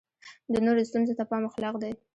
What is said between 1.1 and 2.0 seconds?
ته پام اخلاق دی.